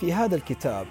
في 0.00 0.12
هذا 0.12 0.36
الكتاب 0.36 0.86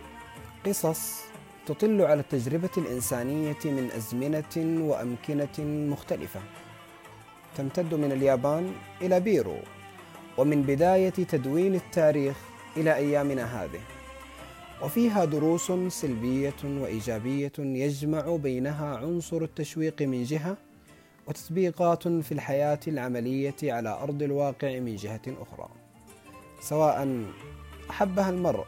قصص 0.66 1.22
تطل 1.66 2.02
على 2.02 2.20
التجربة 2.20 2.70
الإنسانية 2.78 3.58
من 3.66 3.90
أزمنة 3.98 4.86
وأمكنة 4.88 5.66
مختلفة. 5.90 6.40
تمتد 7.58 7.94
من 7.94 8.12
اليابان 8.12 8.74
إلى 9.02 9.20
بيرو 9.20 9.58
ومن 10.38 10.62
بداية 10.62 11.10
تدوين 11.10 11.76
التاريخ 11.76 12.38
إلى 12.78 12.96
أيامنا 12.96 13.64
هذه. 13.64 13.80
وفيها 14.84 15.26
دروس 15.26 15.72
سلبية 15.88 16.64
وإيجابية 16.64 17.54
يجمع 17.60 18.36
بينها 18.36 18.98
عنصر 18.98 19.42
التشويق 19.42 20.02
من 20.02 20.24
جهة 20.24 20.58
وتطبيقات 21.28 22.08
في 22.08 22.32
الحياة 22.32 22.80
العملية 22.88 23.56
على 23.64 23.90
أرض 23.90 24.24
الواقع 24.24 24.80
من 24.80 24.96
جهة 24.96 25.22
أخرى. 25.28 25.70
سواء 26.62 27.26
أحبها 27.90 28.30
المرء 28.30 28.66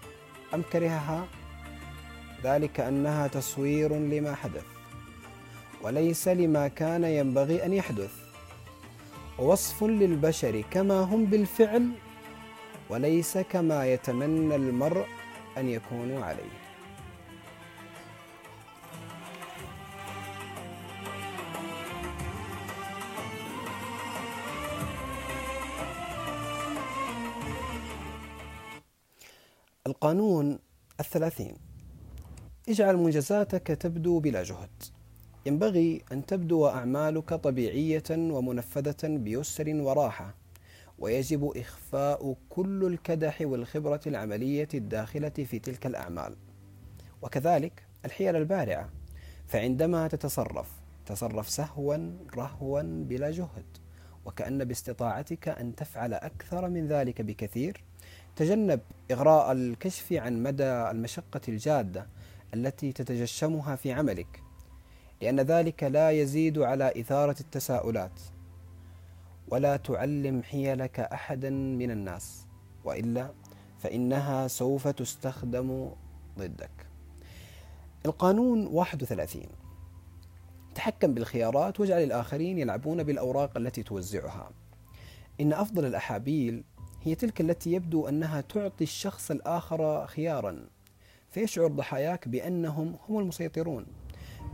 أم 0.54 0.62
كرهها؟ 0.74 1.28
ذلك 2.44 2.80
أنها 2.80 3.28
تصوير 3.28 3.94
لما 3.94 4.36
حدث 4.36 4.66
وليس 5.82 6.28
لما 6.28 6.68
كان 6.68 7.04
ينبغي 7.04 7.66
أن 7.66 7.74
يحدث 7.74 8.12
ووصف 9.40 9.84
للبشر 9.84 10.62
كما 10.72 11.00
هم 11.00 11.26
بالفعل 11.26 11.92
وليس 12.90 13.38
كما 13.38 13.86
يتمنى 13.94 14.56
المرء 14.56 15.06
أن 15.58 15.70
يكونوا 15.70 16.26
عليه. 16.26 16.71
القانون 29.92 30.60
الثلاثين. 31.00 31.56
اجعل 32.70 32.98
منجزاتك 32.98 33.68
تبدو 33.68 34.20
بلا 34.20 34.44
جهد. 34.44 34.70
ينبغي 35.46 36.02
أن 36.12 36.26
تبدو 36.26 36.68
أعمالك 36.68 37.34
طبيعية 37.34 38.04
ومنفذة 38.10 39.08
بيسر 39.08 39.76
وراحة 39.76 40.36
ويجب 41.00 41.52
إخفاء 41.58 42.36
كل 42.50 42.86
الكدح 42.86 43.42
والخبرة 43.42 44.02
العملية 44.08 44.68
الداخلة 44.74 45.30
في 45.30 45.60
تلك 45.60 45.86
الأعمال. 45.86 46.36
وكذلك 47.22 47.86
الحيل 48.06 48.36
البارعة 48.36 48.90
فعندما 49.48 50.08
تتصرف 50.08 50.72
تصرف 51.06 51.50
سهوا 51.50 51.98
رهوا 52.36 52.82
بلا 52.82 53.32
جهد 53.32 53.78
وكأن 54.26 54.64
باستطاعتك 54.64 55.48
أن 55.48 55.76
تفعل 55.76 56.14
أكثر 56.14 56.70
من 56.70 56.88
ذلك 56.88 57.22
بكثير 57.22 57.84
تجنب 58.36 58.80
إغراء 59.12 59.52
الكشف 59.52 60.14
عن 60.14 60.44
مدى 60.44 60.64
المشقة 60.64 61.42
الجادة 61.48 62.08
التي 62.54 62.92
تتجشمها 62.92 63.76
في 63.76 63.92
عملك 63.92 64.44
لأن 65.22 65.40
ذلك 65.40 65.84
لا 65.84 66.12
يزيد 66.12 66.60
على 66.60 66.94
إثارة 67.02 67.36
التساؤلات 67.40 68.22
ولا 69.48 69.78
تعلم 69.78 70.44
حيلك 70.44 71.00
أحدا 71.00 71.50
من 71.50 71.92
الناس 71.92 72.46
وإلا 72.84 73.32
فإنها 73.80 74.48
سوف 74.48 74.88
تستخدم 74.88 75.92
ضدك. 76.40 76.72
القانون 78.06 78.68
31 78.68 79.42
تحكم 80.76 81.14
بالخيارات 81.14 81.80
واجعل 81.80 82.04
الآخرين 82.04 82.58
يلعبون 82.58 83.04
بالأوراق 83.04 83.58
التي 83.58 83.84
توزعها. 83.84 84.52
إن 85.42 85.54
أفضل 85.54 85.86
الأحابيل 85.86 86.64
هي 87.04 87.16
تلك 87.16 87.42
التي 87.42 87.74
يبدو 87.74 88.08
أنها 88.08 88.42
تعطي 88.42 88.84
الشخص 88.84 89.32
الآخر 89.32 90.08
خيارا 90.08 90.66
فيشعر 91.30 91.68
ضحاياك 91.68 92.28
بأنهم 92.28 92.96
هم 93.10 93.20
المسيطرون 93.20 93.86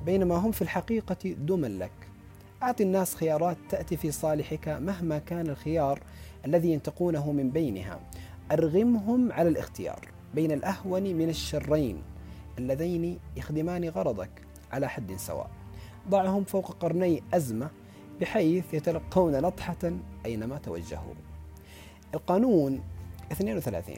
بينما 0.05 0.35
هم 0.35 0.51
في 0.51 0.61
الحقيقة 0.61 1.17
دما 1.23 1.67
لك. 1.67 1.91
أعطي 2.63 2.83
الناس 2.83 3.15
خيارات 3.15 3.57
تأتي 3.69 3.97
في 3.97 4.11
صالحك 4.11 4.67
مهما 4.67 5.19
كان 5.19 5.49
الخيار 5.49 5.99
الذي 6.45 6.71
ينتقونه 6.71 7.31
من 7.31 7.51
بينها. 7.51 7.99
أرغمهم 8.51 9.31
على 9.31 9.49
الاختيار 9.49 10.07
بين 10.35 10.51
الأهون 10.51 11.03
من 11.03 11.29
الشرين 11.29 12.03
اللذين 12.57 13.19
يخدمان 13.37 13.89
غرضك 13.89 14.31
على 14.71 14.89
حد 14.89 15.15
سواء. 15.15 15.49
ضعهم 16.09 16.43
فوق 16.43 16.71
قرني 16.71 17.23
أزمة 17.33 17.69
بحيث 18.21 18.73
يتلقون 18.73 19.41
نطحة 19.41 19.91
أينما 20.25 20.57
توجهوا. 20.57 21.26
القانون 22.13 22.81
32 23.31 23.95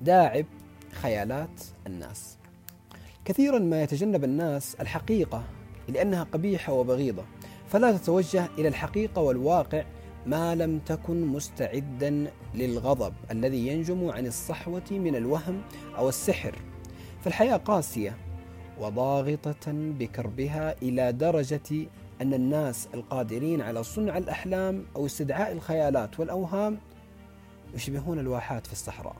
داعب 0.00 0.44
خيالات 0.92 1.62
الناس. 1.86 2.38
كثيرا 3.24 3.58
ما 3.58 3.82
يتجنب 3.82 4.24
الناس 4.24 4.74
الحقيقة 4.80 5.44
لأنها 5.88 6.22
قبيحة 6.22 6.72
وبغيضة 6.72 7.24
فلا 7.68 7.96
تتوجه 7.96 8.48
إلى 8.58 8.68
الحقيقة 8.68 9.22
والواقع 9.22 9.84
ما 10.26 10.54
لم 10.54 10.78
تكن 10.78 11.26
مستعدا 11.26 12.30
للغضب 12.54 13.14
الذي 13.30 13.68
ينجم 13.68 14.10
عن 14.10 14.26
الصحوة 14.26 14.90
من 14.90 15.16
الوهم 15.16 15.62
أو 15.96 16.08
السحر. 16.08 16.54
فالحياة 17.20 17.56
قاسية 17.56 18.16
وضاغطة 18.80 19.72
بكربها 19.72 20.74
إلى 20.82 21.12
درجة 21.12 21.86
أن 22.22 22.34
الناس 22.34 22.88
القادرين 22.94 23.60
على 23.60 23.82
صنع 23.82 24.18
الأحلام 24.18 24.84
أو 24.96 25.06
استدعاء 25.06 25.52
الخيالات 25.52 26.20
والأوهام 26.20 26.78
يشبهون 27.74 28.18
الواحات 28.18 28.66
في 28.66 28.72
الصحراء 28.72 29.16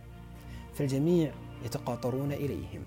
فالجميع 0.75 1.33
يتقاطرون 1.65 2.33
إليهم. 2.33 2.83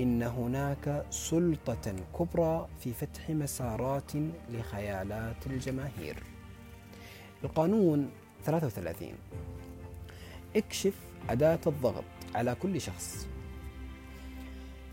إن 0.00 0.22
هناك 0.22 1.06
سلطة 1.10 1.94
كبرى 2.18 2.68
في 2.80 2.92
فتح 2.92 3.30
مسارات 3.30 4.12
لخيالات 4.50 5.46
الجماهير. 5.46 6.22
القانون 7.44 8.10
33 8.44 9.12
اكشف 10.56 10.94
أداة 11.30 11.60
الضغط 11.66 12.04
على 12.34 12.54
كل 12.54 12.80
شخص. 12.80 13.28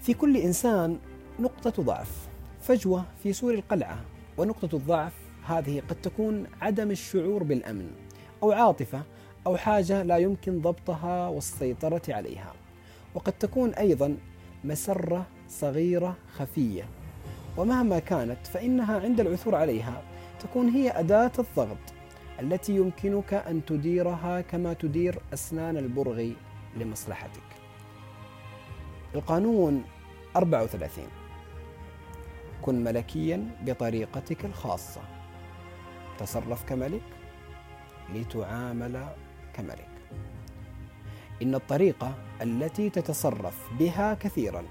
في 0.02 0.14
كل 0.14 0.38
إنسان 0.38 1.00
نقطة 1.40 1.84
ضعف. 1.84 2.33
فجوة 2.64 3.06
في 3.24 3.34
سور 3.34 3.54
القلعة 3.54 4.00
ونقطة 4.38 4.76
الضعف 4.76 5.14
هذه 5.46 5.82
قد 5.90 5.96
تكون 6.02 6.48
عدم 6.62 6.92
الشعور 6.92 7.44
بالأمن 7.44 7.92
أو 8.44 8.52
عاطفة 8.52 9.04
أو 9.48 9.58
حاجة 9.58 10.04
لا 10.04 10.18
يمكن 10.18 10.62
ضبطها 10.62 11.28
والسيطرة 11.28 12.02
عليها. 12.10 12.54
وقد 13.16 13.34
تكون 13.34 13.74
أيضا 13.74 14.18
مسرة 14.64 15.26
صغيرة 15.50 16.16
خفية. 16.38 16.84
ومهما 17.58 18.00
كانت 18.00 18.48
فإنها 18.48 19.00
عند 19.00 19.20
العثور 19.20 19.56
عليها 19.56 20.02
تكون 20.40 20.70
هي 20.70 20.90
أداة 20.90 21.32
الضغط 21.40 21.94
التي 22.40 22.76
يمكنك 22.76 23.34
أن 23.34 23.66
تديرها 23.66 24.42
كما 24.42 24.74
تدير 24.74 25.20
أسنان 25.34 25.78
البرغ 25.78 26.30
لمصلحتك. 26.78 27.44
القانون 29.16 29.84
34 30.36 31.23
كن 32.64 32.84
ملكيا 32.84 33.48
بطريقتك 33.62 34.46
الخاصة. 34.46 35.02
تصرف 36.20 36.64
كملك 36.64 37.02
لتعامل 38.14 39.08
كملك. 39.54 39.90
إن 41.42 41.56
الطريقة 41.56 42.16
التي 42.42 42.90
تتصرف 42.90 43.70
بها 43.80 44.14
كثيرا 44.14 44.64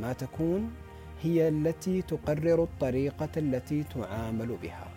ما 0.00 0.12
تكون 0.12 0.74
هي 1.22 1.48
التي 1.48 2.02
تقرر 2.02 2.62
الطريقة 2.62 3.28
التي 3.36 3.84
تعامل 3.84 4.56
بها. 4.62 4.88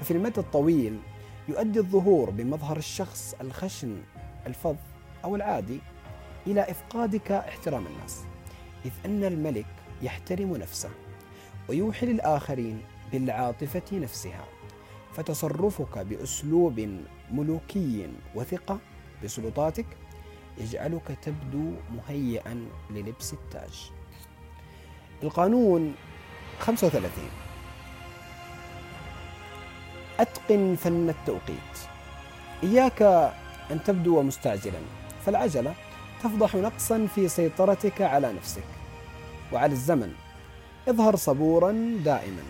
ففي 0.00 0.10
المدى 0.10 0.40
الطويل 0.40 0.98
يؤدي 1.48 1.78
الظهور 1.78 2.30
بمظهر 2.30 2.76
الشخص 2.76 3.34
الخشن 3.40 4.02
الفظ 4.46 4.76
أو 5.24 5.36
العادي 5.36 5.80
إلى 6.46 6.60
إفقادك 6.60 7.32
احترام 7.32 7.86
الناس، 7.86 8.24
إذ 8.84 8.92
أن 9.04 9.24
الملك 9.24 9.66
يحترم 10.02 10.56
نفسه 10.56 10.90
ويوحي 11.68 12.06
للآخرين 12.06 12.82
بالعاطفة 13.12 13.82
نفسها، 13.92 14.44
فتصرفك 15.16 15.98
بأسلوب 15.98 16.98
ملوكي 17.32 18.08
وثقة 18.34 18.78
بسلطاتك 19.24 19.86
يجعلك 20.58 21.18
تبدو 21.22 21.72
مهيئا 21.96 22.66
للبس 22.90 23.32
التاج. 23.32 23.90
القانون 25.22 25.94
35 26.60 27.10
أتقن 30.20 30.76
فن 30.76 31.08
التوقيت. 31.08 31.74
إياك 32.62 33.02
أن 33.70 33.84
تبدو 33.84 34.22
مستعجلا 34.22 34.80
فالعجلة 35.26 35.74
تفضح 36.22 36.54
نقصا 36.54 37.06
في 37.14 37.28
سيطرتك 37.28 38.02
على 38.02 38.32
نفسك. 38.32 38.64
وعلى 39.52 39.72
الزمن 39.72 40.14
اظهر 40.88 41.16
صبورا 41.16 41.98
دائما. 42.04 42.42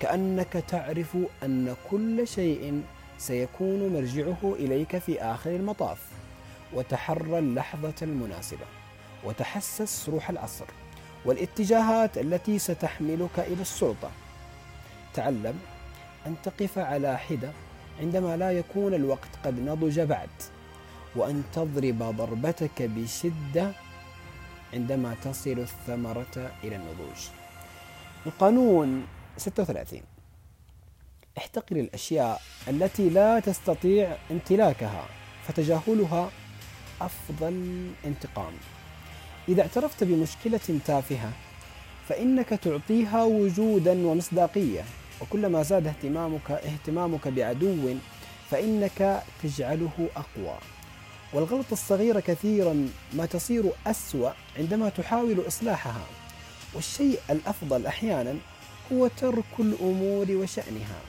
كأنك 0.00 0.52
تعرف 0.68 1.16
أن 1.42 1.76
كل 1.90 2.28
شيء 2.28 2.82
سيكون 3.18 3.92
مرجعه 3.92 4.54
إليك 4.54 4.98
في 4.98 5.22
آخر 5.22 5.50
المطاف. 5.50 5.98
وتحرى 6.72 7.38
اللحظة 7.38 7.94
المناسبة. 8.02 8.66
وتحسس 9.24 10.08
روح 10.08 10.30
العصر. 10.30 10.64
والاتجاهات 11.24 12.18
التي 12.18 12.58
ستحملك 12.58 13.38
إلى 13.38 13.62
السلطة. 13.62 14.10
تعلم 15.14 15.58
أن 16.26 16.34
تقف 16.44 16.78
على 16.78 17.18
حدة 17.18 17.50
عندما 18.00 18.36
لا 18.36 18.52
يكون 18.52 18.94
الوقت 18.94 19.30
قد 19.44 19.60
نضج 19.60 20.00
بعد. 20.00 20.28
وأن 21.16 21.42
تضرب 21.52 21.98
ضربتك 21.98 22.82
بشدة 22.82 23.72
عندما 24.74 25.14
تصل 25.22 25.50
الثمرة 25.58 26.52
إلى 26.64 26.76
النضوج. 26.76 27.28
القانون 28.26 29.06
36 29.36 30.02
احتقر 31.38 31.76
الأشياء 31.76 32.42
التي 32.68 33.10
لا 33.10 33.40
تستطيع 33.40 34.16
امتلاكها 34.30 35.06
فتجاهلها 35.48 36.30
أفضل 37.00 37.86
انتقام. 38.04 38.52
إذا 39.48 39.62
اعترفت 39.62 40.04
بمشكلة 40.04 40.80
تافهة 40.86 41.32
فإنك 42.08 42.48
تعطيها 42.48 43.24
وجودا 43.24 44.06
ومصداقية. 44.06 44.84
وكلما 45.20 45.62
زاد 45.62 45.86
اهتمامك 45.86 46.50
اهتمامك 46.50 47.28
بعدو 47.28 47.94
فإنك 48.50 49.22
تجعله 49.42 50.08
أقوى. 50.16 50.58
والغلطة 51.32 51.72
الصغيرة 51.72 52.20
كثيرا 52.20 52.88
ما 53.12 53.26
تصير 53.26 53.64
أسوأ 53.86 54.30
عندما 54.58 54.88
تحاول 54.88 55.46
إصلاحها 55.46 56.06
والشيء 56.74 57.20
الأفضل 57.30 57.86
أحيانا 57.86 58.34
هو 58.92 59.08
ترك 59.08 59.44
الأمور 59.58 60.26
وشأنها. 60.30 61.00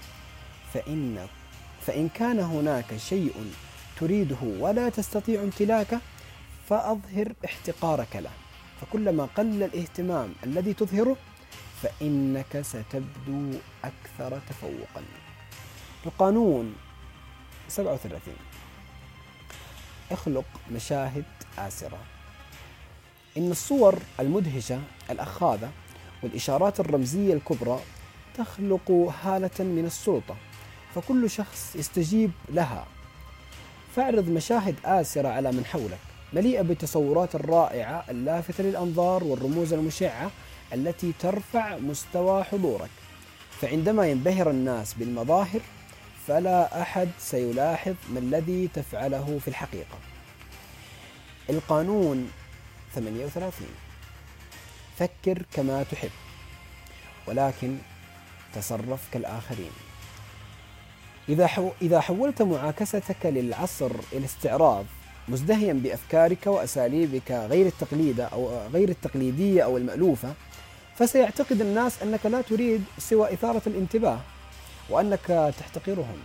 فإن 0.74 1.28
فإن 1.86 2.10
كان 2.10 2.40
هناك 2.40 2.98
شيء 2.98 3.52
تريده 4.00 4.38
ولا 4.44 4.90
تستطيع 4.90 5.42
امتلاكه 5.44 6.00
فأظهر 6.70 7.34
احتقارك 7.46 8.16
له. 8.16 8.32
فكلما 8.82 9.26
قل 9.38 9.64
الاهتمام 9.64 10.34
الذي 10.44 10.74
تظهره 10.74 11.18
فإنك 11.82 12.62
ستبدو 12.62 13.52
أكثر 13.84 14.40
تفوقا. 14.50 15.04
القانون 16.06 16.76
37 17.68 18.34
اخلق 20.12 20.46
مشاهد 20.72 21.24
آسرة. 21.58 21.98
إن 23.38 23.52
الصور 23.52 24.00
المدهشة 24.20 24.80
الأخاذة 25.10 25.70
والإشارات 26.24 26.80
الرمزية 26.80 27.34
الكبرى 27.34 27.80
تخلق 28.38 29.14
هالة 29.24 29.60
من 29.60 29.84
السلطة 29.86 30.36
فكل 30.96 31.30
شخص 31.30 31.76
يستجيب 31.76 32.32
لها. 32.50 32.88
فاعرض 33.96 34.30
مشاهد 34.30 34.76
آسرة 34.86 35.28
على 35.28 35.52
من 35.52 35.66
حولك 35.66 36.00
مليئة 36.34 36.62
بالتصورات 36.62 37.36
الرائعة 37.36 38.06
اللافتة 38.10 38.64
للأنظار 38.64 39.24
والرموز 39.24 39.74
المشعة 39.74 40.32
التي 40.74 41.14
ترفع 41.20 41.78
مستوى 41.78 42.44
حضورك. 42.44 42.90
فعندما 43.62 44.08
ينبهر 44.08 44.50
الناس 44.50 44.94
بالمظاهر 44.94 45.62
فلا 46.30 46.82
أحد 46.82 47.10
سيلاحظ 47.20 47.96
ما 48.14 48.20
الذي 48.20 48.70
تفعله 48.74 49.40
في 49.42 49.48
الحقيقة. 49.48 49.98
القانون 51.50 52.32
38 52.96 53.68
فكر 55.00 55.44
كما 55.54 55.84
تحب 55.84 56.10
ولكن 57.28 57.78
تصرف 58.56 59.00
كالآخرين. 59.14 59.72
إذا 61.30 61.48
حو 61.48 61.72
إذا 61.82 62.00
حولت 62.00 62.42
معاكستك 62.42 63.26
للعصر 63.26 63.92
إلى 64.14 64.26
استعراض 64.26 64.86
مزدهيا 65.28 65.74
بأفكارك 65.74 66.48
وأساليبك 66.48 67.32
غير 67.32 67.66
التقليدة 67.66 68.26
أو 68.26 68.68
غير 68.74 68.90
التقليدية 68.90 69.64
أو 69.64 69.78
المألوفة 69.78 70.34
فسيعتقد 70.96 71.62
الناس 71.62 72.04
أنك 72.04 72.26
لا 72.26 72.42
تريد 72.42 72.84
سوى 72.98 73.34
إثارة 73.34 73.62
الانتباه. 73.68 74.20
وأنك 74.90 75.54
تحتقرهم 75.60 76.18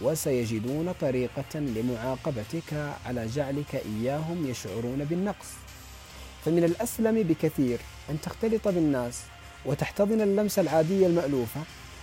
وسيجدون 0.00 0.92
طريقة 1.00 1.54
لمعاقبتك 1.54 2.94
على 3.06 3.26
جعلك 3.26 3.74
إياهم 3.74 4.46
يشعرون 4.46 5.04
بالنقص. 5.04 5.46
فمن 6.44 6.64
الأسلم 6.64 7.22
بكثير 7.22 7.78
أن 8.10 8.20
تختلط 8.20 8.68
بالناس 8.68 9.20
وتحتضن 9.66 10.20
اللمسة 10.20 10.62
العادية 10.62 11.06
المألوفة 11.06 11.60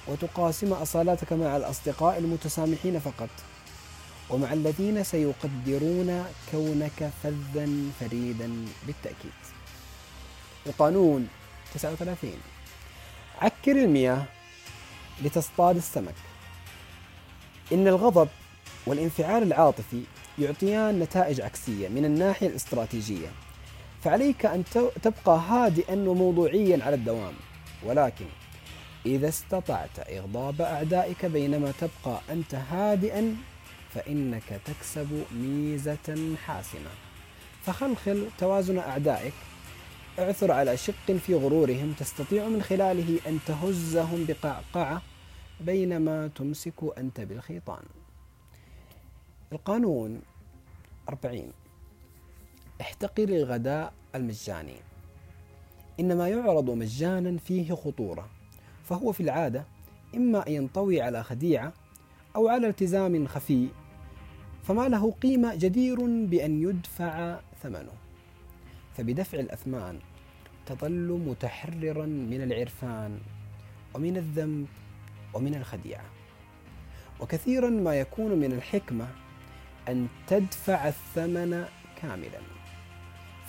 وتقاسم 0.07 0.73
أصالاتك 0.73 1.33
مع 1.33 1.57
الأصدقاء 1.57 2.17
المتسامحين 2.17 2.99
فقط. 2.99 3.29
ومع 4.29 4.53
الذين 4.53 5.03
سيقدرون 5.03 6.25
كونك 6.51 7.11
فذا 7.23 7.69
فريدا 7.99 8.65
بالتأكيد. 8.87 9.31
القانون 10.67 11.27
39 11.73 12.31
عكر 13.41 13.71
المياه 13.71 14.25
لتصطاد 15.21 15.75
السمك. 15.75 16.15
إن 17.73 17.87
الغضب 17.87 18.27
والانفعال 18.87 19.43
العاطفي 19.43 20.03
يعطيان 20.39 20.99
نتائج 20.99 21.41
عكسية 21.41 21.87
من 21.87 22.05
الناحية 22.05 22.47
الاستراتيجية 22.47 23.27
فعليك 24.03 24.45
أن 24.45 24.63
تبقى 25.03 25.39
هادئا 25.49 25.93
وموضوعيا 25.93 26.83
على 26.83 26.95
الدوام. 26.95 27.33
ولكن 27.83 28.25
إذا 29.05 29.29
استطعت 29.29 30.09
إغضاب 30.09 30.61
أعدائك 30.61 31.25
بينما 31.25 31.73
تبقى 31.79 32.21
أنت 32.29 32.55
هادئا 32.55 33.35
فإنك 33.93 34.61
تكسب 34.65 35.23
ميزة 35.31 36.35
حاسمة. 36.45 36.91
فخلخل 37.65 38.27
توازن 38.37 38.77
أعدائك. 38.77 39.33
اعثر 40.19 40.51
على 40.51 40.77
شق 40.77 41.11
في 41.25 41.35
غرورهم. 41.35 41.93
تستطيع 41.99 42.47
من 42.47 42.61
خلاله 42.61 43.19
أن 43.27 43.39
تهزهم 43.47 44.25
بقعقعة 44.27 45.01
بينما 45.61 46.27
تمسك 46.27 46.97
أنت 46.97 47.21
بالخيطان. 47.21 47.83
القانون 49.51 50.21
40 51.09 51.51
احتقر 52.81 53.23
الغداء 53.23 53.93
المجاني. 54.15 54.75
إنما 55.99 56.27
يعرض 56.27 56.69
مجانا 56.69 57.37
فيه 57.37 57.73
خطورة 57.73 58.29
فهو 58.83 59.11
في 59.11 59.23
العادة 59.23 59.65
إما 60.15 60.47
أن 60.47 60.51
ينطوي 60.51 61.01
على 61.01 61.23
خديعة 61.23 61.73
أو 62.35 62.47
على 62.47 62.67
التزام 62.67 63.27
خفي 63.27 63.67
فما 64.63 64.89
له 64.89 65.11
قيمة 65.11 65.55
جدير 65.55 66.25
بأن 66.25 66.61
يدفع 66.61 67.39
ثمنه. 67.63 67.93
فبدفع 68.97 69.39
الأثمان 69.39 69.99
تظل 70.65 71.21
متحررا 71.27 72.05
من 72.05 72.43
العرفان 72.43 73.19
ومن 73.93 74.17
الذنب 74.17 74.67
ومن 75.33 75.55
الخديعة. 75.55 76.05
وكثيرا 77.19 77.69
ما 77.69 77.95
يكون 77.95 78.31
من 78.31 78.51
الحكمة 78.51 79.07
أن 79.87 80.07
تدفع 80.27 80.87
الثمن 80.87 81.65
كاملا. 82.01 82.41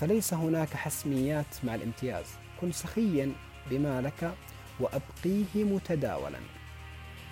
فليس 0.01 0.35
هناك 0.35 0.77
حسميات 0.77 1.65
مع 1.65 1.75
الامتياز. 1.75 2.27
كن 2.61 2.73
سخيا 2.73 3.33
بمالك 3.71 4.35
وأبقيه 4.81 5.65
متداولا. 5.65 6.39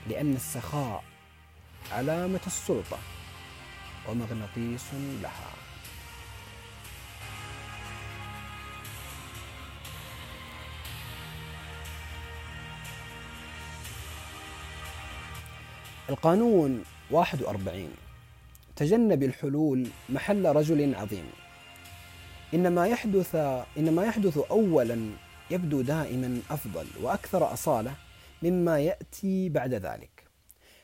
لأن 0.08 0.34
السخاء 0.34 1.04
علامة 1.92 2.40
السلطة 2.46 2.98
ومغناطيس 4.08 4.86
لها. 5.22 5.59
القانون 16.10 16.84
41 17.10 17.90
تجنب 18.76 19.22
الحلول 19.22 19.88
محل 20.08 20.46
رجل 20.46 20.94
عظيم. 20.94 21.24
إنما 22.54 22.86
يحدث 22.86 23.34
إنما 23.78 24.04
يحدث 24.04 24.38
أولا 24.38 25.10
يبدو 25.50 25.80
دائما 25.80 26.40
أفضل 26.50 26.86
وأكثر 27.02 27.52
أصالة 27.52 27.94
مما 28.42 28.80
يأتي 28.80 29.48
بعد 29.48 29.74
ذلك. 29.74 30.24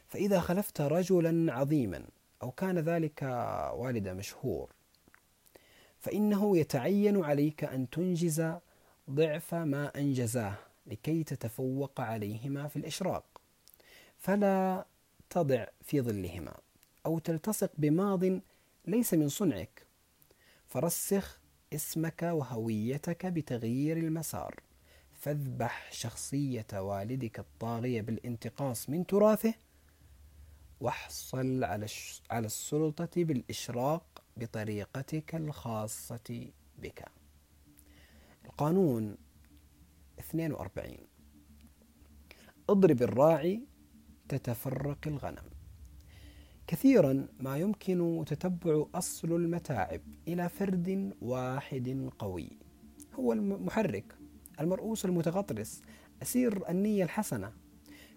فإذا 0.08 0.40
خلفت 0.40 0.80
رجلا 0.80 1.52
عظيما 1.52 2.02
أو 2.42 2.50
كان 2.50 2.78
ذلك 2.78 3.22
والد 3.74 4.08
مشهور 4.08 4.68
فإنه 6.00 6.58
يتعين 6.58 7.24
عليك 7.24 7.64
أن 7.64 7.90
تنجز 7.90 8.52
ضعف 9.10 9.54
ما 9.54 9.92
أنجزاه 9.96 10.54
لكي 10.86 11.24
تتفوق 11.24 12.00
عليهما 12.00 12.68
في 12.68 12.76
الإشراق. 12.76 13.24
فلا 14.18 14.84
تضع 15.30 15.66
في 15.82 16.00
ظلهما 16.00 16.54
أو 17.06 17.18
تلتصق 17.18 17.70
بماض 17.78 18.24
ليس 18.86 19.14
من 19.14 19.28
صنعك. 19.28 19.86
فرسخ 20.66 21.40
اسمك 21.72 22.22
وهويتك 22.22 23.26
بتغيير 23.26 23.96
المسار. 23.96 24.60
فاذبح 25.12 25.92
شخصية 25.92 26.66
والدك 26.72 27.38
الطاغية 27.38 28.00
بالانتقاص 28.00 28.90
من 28.90 29.06
تراثه. 29.06 29.54
واحصل 30.80 31.64
على 32.30 32.46
السلطة 32.46 33.24
بالإشراق 33.24 34.22
بطريقتك 34.36 35.34
الخاصة 35.34 36.50
بك. 36.78 37.04
القانون 38.44 39.16
42 40.18 40.96
اضرب 42.70 43.02
الراعي 43.02 43.60
تتفرق 44.28 44.98
الغنم. 45.06 45.44
كثيرا 46.66 47.26
ما 47.40 47.56
يمكن 47.56 48.24
تتبع 48.26 48.84
أصل 48.94 49.32
المتاعب 49.32 50.00
إلى 50.28 50.48
فرد 50.48 51.12
واحد 51.20 52.10
قوي. 52.18 52.50
هو 53.14 53.32
المحرك 53.32 54.04
المرؤوس 54.60 55.04
المتغطرس 55.04 55.82
أسير 56.22 56.70
النية 56.70 57.04
الحسنة. 57.04 57.52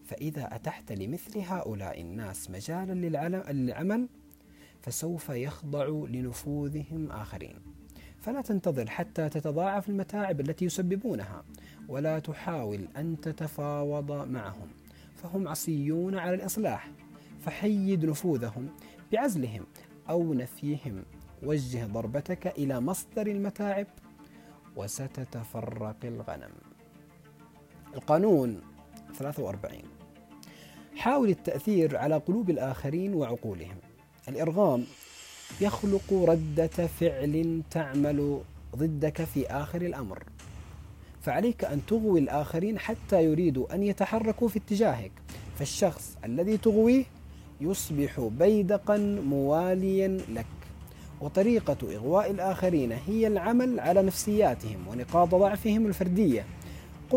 فإذا 0.05 0.55
أتحت 0.55 0.91
لمثل 0.91 1.39
هؤلاء 1.39 2.01
الناس 2.01 2.51
مجالا 2.51 2.93
للعمل 3.51 4.09
فسوف 4.81 5.29
يخضع 5.29 5.87
لنفوذهم 5.87 7.11
آخرين. 7.11 7.55
فلا 8.21 8.41
تنتظر 8.41 8.89
حتى 8.89 9.29
تتضاعف 9.29 9.89
المتاعب 9.89 10.39
التي 10.39 10.65
يسببونها 10.65 11.43
ولا 11.87 12.19
تحاول 12.19 12.87
أن 12.97 13.21
تتفاوض 13.21 14.11
معهم. 14.11 14.67
فهم 15.23 15.47
عصيون 15.47 16.17
على 16.17 16.33
الإصلاح 16.33 16.91
فحيد 17.39 18.05
نفوذهم 18.05 18.69
بعزلهم 19.11 19.65
أو 20.09 20.33
نفيهم. 20.33 21.03
وجه 21.43 21.85
ضربتك 21.85 22.47
إلى 22.47 22.79
مصدر 22.79 23.27
المتاعب 23.27 23.87
وستتفرق 24.75 25.95
الغنم. 26.03 26.51
القانون 27.95 28.61
43 29.13 29.81
حاول 30.95 31.29
التأثير 31.29 31.97
على 31.97 32.15
قلوب 32.15 32.49
الآخرين 32.49 33.13
وعقولهم. 33.13 33.77
الإرغام 34.27 34.85
يخلق 35.61 36.13
ردة 36.13 36.67
فعل 36.67 37.63
تعمل 37.71 38.41
ضدك 38.75 39.23
في 39.23 39.47
آخر 39.47 39.81
الأمر. 39.81 40.23
فعليك 41.29 41.65
أن 41.65 41.81
تغوي 41.87 42.19
الآخرين 42.19 42.79
حتى 42.79 43.23
يريدوا 43.23 43.75
أن 43.75 43.83
يتحركوا 43.83 44.47
في 44.47 44.59
اتجاهك. 44.59 45.11
فالشخص 45.59 46.17
الذي 46.25 46.57
تغويه 46.57 47.03
يصبح 47.61 48.29
بيدقا 48.39 48.97
مواليا 49.25 50.07
لك. 50.07 50.45
وطريقة 51.21 51.77
إغواء 51.95 52.31
الآخرين 52.31 52.91
هي 53.07 53.27
العمل 53.27 53.79
على 53.79 54.01
نفسياتهم 54.01 54.87
ونقاط 54.87 55.35
ضعفهم 55.35 55.85
الفردية. 55.85 56.45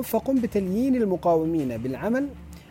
فقم 0.03 0.41
بتليين 0.41 0.97
المقاومين 0.97 1.77
بالعمل 1.77 2.29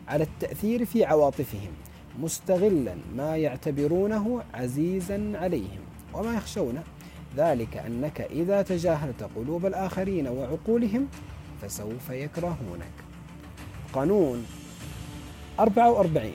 على 0.08 0.24
التأثير 0.24 0.86
في 0.86 1.06
عواطفهم 1.06 1.72
مستغلا 2.20 2.96
ما 3.16 3.38
يعتبرونه 3.38 4.44
عزيزا 4.54 5.32
عليهم. 5.36 5.82
وما 6.14 6.36
يخشون 6.36 6.84
ذلك 7.38 7.78
أنك 7.78 8.22
إذا 8.22 8.62
تجاهلت 8.62 9.30
قلوب 9.36 9.66
الآخرين 9.66 10.28
وعقولهم 10.28 11.08
فسوف 11.62 12.10
يكرهونك. 12.10 12.92
قانون 13.94 14.46
44 15.60 16.34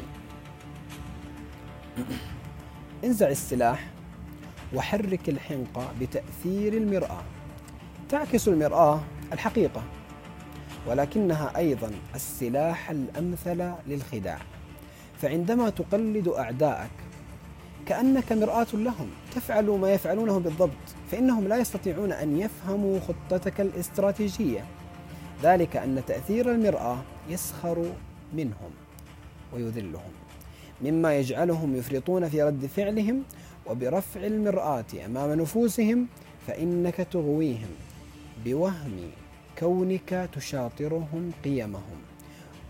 انزع 3.05 3.29
السلاح 3.29 3.91
وحرك 4.75 5.29
الحنقة 5.29 5.93
بتأثير 6.01 6.73
المرآة. 6.73 7.23
تعكس 8.09 8.49
المرآة 8.49 9.01
الحقيقة 9.33 9.83
ولكنها 10.87 11.57
أيضا 11.57 11.91
السلاح 12.15 12.91
الأمثل 12.91 13.73
للخداع. 13.87 14.39
فعندما 15.23 15.71
تقلد 15.71 16.29
أعدائك 16.29 16.91
كأنك 17.87 18.33
مرآة 18.33 18.67
لهم 18.75 19.11
تفعل 19.35 19.65
ما 19.65 19.93
يفعلونه 19.93 20.39
بالضبط 20.39 20.71
فإنهم 21.11 21.49
لا 21.49 21.57
يستطيعون 21.57 22.13
أن 22.13 22.39
يفهموا 22.39 23.01
خطتك 23.01 23.61
الاستراتيجية. 23.61 24.65
ذلك 25.43 25.77
أن 25.77 26.03
تأثير 26.07 26.51
المرآة 26.51 26.99
يسخر 27.29 27.93
منهم 28.33 28.71
ويذلهم 29.55 30.13
مما 30.83 31.19
يجعلهم 31.19 31.77
يفرطون 31.77 32.29
في 32.29 32.43
رد 32.43 32.67
فعلهم 32.67 33.23
وبرفع 33.67 34.27
المرآة 34.27 34.85
أمام 35.07 35.41
نفوسهم 35.41 36.07
فإنك 36.47 36.97
تغويهم 36.97 37.69
بوهم 38.45 39.11
كونك 39.59 40.29
تشاطرهم 40.33 41.33
قيمهم 41.45 41.99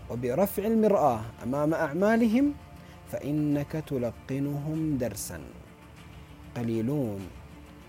وبرفع 0.09 0.65
المرآة 0.65 1.21
أمام 1.43 1.73
أعمالهم 1.73 2.53
فإنك 3.11 3.71
تلقنهم 3.87 4.97
درسا. 4.97 5.39
قليلون 6.55 7.21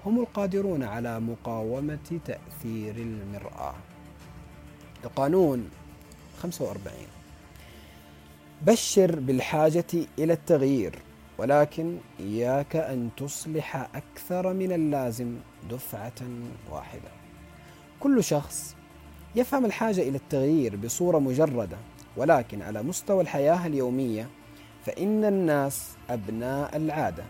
هم 0.07 0.21
القادرون 0.21 0.83
على 0.83 1.21
مقاومة 1.21 2.21
تأثير 2.25 2.97
المرآة. 2.97 3.75
القانون 5.05 5.71
45 6.43 6.97
بشر 8.67 9.21
بالحاجة 9.21 9.85
إلى 10.19 10.33
التغيير 10.33 10.99
ولكن 11.39 11.97
إياك 12.21 12.77
أن 12.77 13.11
تصلح 13.17 13.77
أكثر 13.77 14.53
من 14.53 14.73
اللازم 14.73 15.37
دفعة 15.71 16.13
واحدة. 16.71 17.11
كل 18.01 18.25
شخص 18.25 18.77
يفهم 19.37 19.65
الحاجة 19.65 20.01
إلى 20.01 20.17
التغيير 20.17 20.77
بصورة 20.77 21.19
مجردة 21.19 21.77
ولكن 22.17 22.63
على 22.63 22.83
مستوى 22.83 23.23
الحياة 23.23 23.67
اليومية 23.67 24.29
فإن 24.87 25.25
الناس 25.25 25.91
أبناء 26.11 26.77
العادة. 26.77 27.25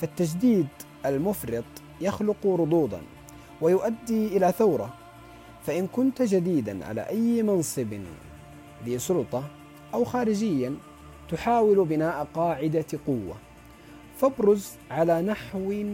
فالتجديد 0.00 0.68
المفرط 1.06 1.64
يخلق 2.00 2.46
ردودا 2.46 3.00
ويؤدي 3.60 4.26
إلى 4.36 4.52
ثورة 4.52 4.94
فإن 5.70 5.86
كنت 5.86 6.22
جديدا 6.22 6.86
على 6.86 7.00
أي 7.00 7.42
منصب 7.42 7.94
ذي 8.84 8.98
سلطة 8.98 9.44
أو 9.94 10.04
خارجيا 10.04 10.74
تحاول 11.28 11.84
بناء 11.84 12.28
قاعدة 12.34 12.86
قوة 13.06 13.36
فابرز 14.18 14.68
على 14.90 15.22
نحو 15.22 15.84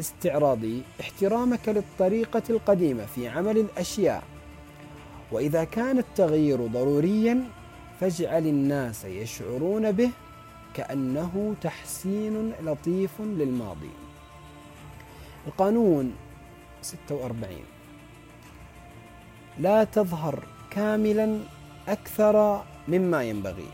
استعراضي 0.00 0.82
احترامك 1.00 1.68
للطريقة 1.68 2.42
القديمة 2.50 3.06
في 3.06 3.28
عمل 3.28 3.58
الأشياء. 3.58 4.22
وإذا 5.32 5.64
كان 5.64 5.98
التغيير 5.98 6.66
ضروريا 6.66 7.44
فاجعل 8.00 8.46
الناس 8.46 9.04
يشعرون 9.04 9.92
به 9.92 10.10
كأنه 10.74 11.54
تحسين 11.62 12.52
لطيف 12.62 13.20
للماضي. 13.20 13.90
القانون 15.46 16.14
46 16.82 17.73
لا 19.58 19.84
تظهر 19.84 20.42
كاملا 20.70 21.38
أكثر 21.88 22.64
مما 22.88 23.22
ينبغي. 23.22 23.68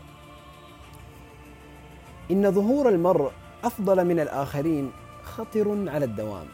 إن 2.31 2.51
ظهور 2.51 2.89
المرء 2.89 3.31
أفضل 3.63 4.05
من 4.05 4.19
الآخرين 4.19 4.91
خطر 5.23 5.89
على 5.89 6.05
الدوام. 6.05 6.47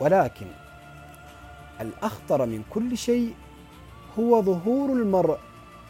ولكن 0.00 0.46
الأخطر 1.80 2.46
من 2.46 2.64
كل 2.70 2.98
شيء 2.98 3.34
هو 4.18 4.42
ظهور 4.42 4.92
المرء 4.92 5.38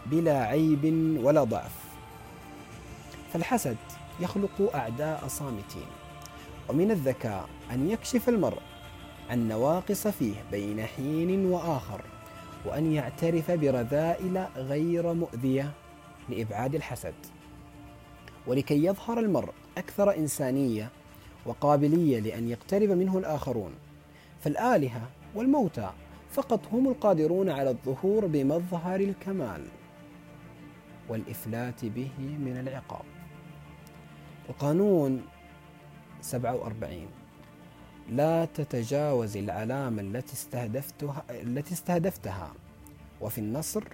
بلا 0.07 0.43
عيب 0.43 0.85
ولا 1.23 1.45
ضعف. 1.45 1.75
فالحسد 3.33 3.77
يخلق 4.21 4.75
أعداء 4.75 5.25
صامتين. 5.29 5.87
ومن 6.69 6.91
الذكاء 6.91 7.49
أن 7.73 7.91
يكشف 7.91 8.29
المرء 8.29 8.63
عن 9.31 9.49
نواقص 9.49 10.07
فيه 10.07 10.35
بين 10.51 10.87
حين 10.87 11.47
وآخر 11.47 12.01
وأن 12.67 12.93
يعترف 12.93 13.51
برذائل 13.51 14.47
غير 14.57 15.13
مؤذية 15.13 15.71
لإبعاد 16.29 16.75
الحسد. 16.75 17.15
ولكي 18.47 18.85
يظهر 18.85 19.19
المرء 19.19 19.53
أكثر 19.79 20.17
إنسانية 20.17 20.91
وقابلية 21.47 22.21
لأن 22.21 22.49
يقترب 22.49 22.91
منه 22.91 23.19
الآخرون 23.19 23.73
فالآلهة 24.41 25.09
والموتى 25.35 25.91
فقط 26.31 26.61
هم 26.73 26.89
القادرون 26.89 27.51
على 27.51 27.71
الظهور 27.71 28.27
بمظهر 28.27 29.01
الكمال 29.01 29.65
والإفلات 31.09 31.85
به 31.85 32.11
من 32.19 32.57
العقاب. 32.61 33.05
القانون 34.49 35.23
47 36.21 37.18
لا 38.09 38.45
تتجاوز 38.45 39.37
العلامة 39.37 40.03
التي 40.03 40.33
استهدفتها 40.33 41.25
التي 41.31 41.75
استهدفتها. 41.75 42.53
وفي 43.21 43.39
النصر 43.39 43.85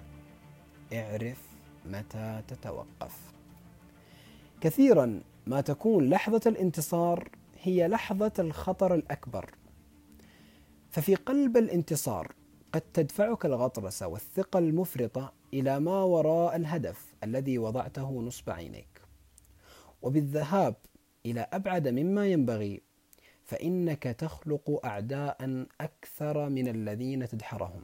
اعرف 0.93 1.41
متى 1.85 2.41
تتوقف. 2.47 3.17
كثيرا 4.61 5.21
ما 5.47 5.61
تكون 5.61 6.09
لحظة 6.09 6.41
الانتصار 6.45 7.29
هي 7.61 7.87
لحظة 7.87 8.31
الخطر 8.39 8.95
الأكبر. 8.95 9.55
ففي 10.91 11.15
قلب 11.15 11.57
الانتصار 11.57 12.31
قد 12.73 12.81
تدفعك 12.81 13.45
الغطرسة 13.45 14.07
والثقة 14.07 14.59
المفرطة 14.59 15.33
إلى 15.53 15.79
ما 15.79 16.03
وراء 16.03 16.55
الهدف 16.55 17.15
الذي 17.23 17.57
وضعته 17.57 18.21
نصب 18.21 18.49
عينيك. 18.49 19.01
وبالذهاب 20.01 20.75
إلى 21.25 21.47
أبعد 21.53 21.87
مما 21.87 22.27
ينبغي 22.27 22.81
فإنك 23.45 24.03
تخلق 24.03 24.85
أعداء 24.85 25.65
أكثر 25.81 26.49
من 26.49 26.67
الذين 26.67 27.27
تدحرهم. 27.27 27.83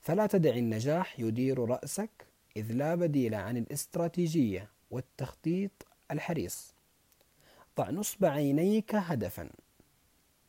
فلا 0.00 0.26
تدع 0.26 0.50
النجاح 0.50 1.20
يدير 1.20 1.68
رأسك 1.68 2.26
إذ 2.56 2.72
لا 2.72 2.94
بديل 2.94 3.34
عن 3.34 3.56
الاستراتيجية 3.56 4.70
والتخطيط 4.90 5.70
الحريص. 6.10 6.74
ضع 7.76 7.90
نصب 7.90 8.24
عينيك 8.24 8.94
هدفا 8.94 9.50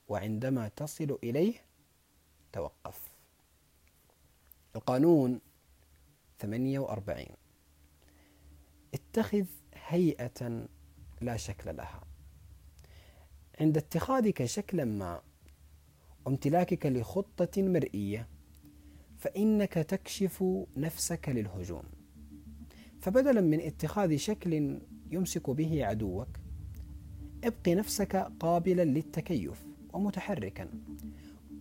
وعندما 0.07 0.67
تصل 0.67 1.17
إليه 1.23 1.53
توقف. 2.53 3.13
القانون 4.75 5.39
48 6.39 7.25
اتخذ 8.93 9.45
هيئة 9.73 10.67
لا 11.21 11.37
شكل 11.37 11.75
لها. 11.75 12.12
عند 13.59 13.77
اتخاذك 13.77 14.45
شكلا 14.45 14.85
ما 14.85 15.21
وامتلاكك 16.25 16.85
لخطة 16.85 17.61
مرئية 17.63 18.27
فإنك 19.17 19.73
تكشف 19.73 20.43
نفسك 20.77 21.29
للهجوم. 21.29 21.83
فبدلا 23.01 23.41
من 23.41 23.61
اتخاذ 23.61 24.15
شكل 24.15 24.79
يمسك 25.11 25.49
به 25.49 25.85
عدوك 25.85 26.27
ابق 27.43 27.69
نفسك 27.69 28.15
قابلا 28.15 28.83
للتكيف 28.85 29.65
ومتحركا 29.93 30.69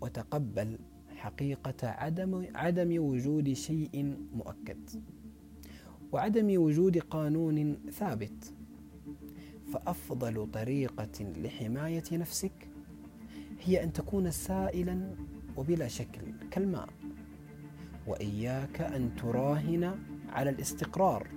وتقبل 0.01 0.79
حقيقة 1.17 1.89
عدم 1.89 2.47
عدم 2.55 3.03
وجود 3.03 3.53
شيء 3.53 4.17
مؤكد 4.33 4.91
وعدم 6.13 6.61
وجود 6.63 6.99
قانون 6.99 7.77
ثابت. 7.91 8.55
فأفضل 9.73 10.50
طريقة 10.52 11.33
لحماية 11.37 12.05
نفسك 12.12 12.69
هي 13.61 13.85
أن 13.85 13.93
تكون 13.93 14.31
سائلا 14.31 15.14
وبلا 15.57 15.88
شكل 15.88 16.21
كالماء 16.50 16.88
وإياك 18.07 18.81
أن 18.81 19.17
تراهن 19.17 19.99
على 20.29 20.50
الاستقرار 20.50 21.29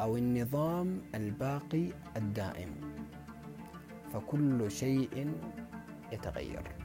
أو 0.00 0.16
النظام 0.16 1.02
الباقي 1.14 1.88
الدائم 2.16 2.70
فكل 4.12 4.70
شيء 4.70 5.32
يتغير. 6.12 6.75